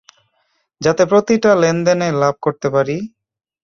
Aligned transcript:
যাতে 0.81 1.03
প্রতিটা 1.05 1.51
লেনদেনে 1.61 2.07
লাভ 2.21 2.35
করতে 2.41 2.67
পারি? 2.69 2.97